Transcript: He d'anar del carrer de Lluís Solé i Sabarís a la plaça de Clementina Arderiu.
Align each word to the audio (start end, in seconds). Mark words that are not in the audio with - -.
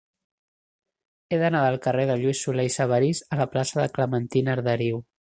He 1.27 1.37
d'anar 1.43 1.61
del 1.65 1.77
carrer 1.83 2.05
de 2.11 2.15
Lluís 2.21 2.41
Solé 2.47 2.65
i 2.71 2.71
Sabarís 2.77 3.21
a 3.37 3.43
la 3.43 3.47
plaça 3.53 3.79
de 3.83 3.87
Clementina 3.99 4.57
Arderiu. 4.59 5.05